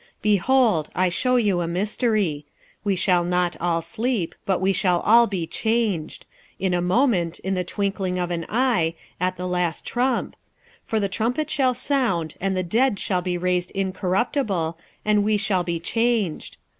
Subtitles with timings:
[0.01, 2.45] 46:015:051 Behold, I shew you a mystery;
[2.83, 6.25] We shall not all sleep, but we shall all be changed,
[6.59, 10.35] 46:015:052 In a moment, in the twinkling of an eye, at the last trump:
[10.83, 14.75] for the trumpet shall sound, and the dead shall be raised incorruptible,
[15.05, 16.57] and we shall be changed.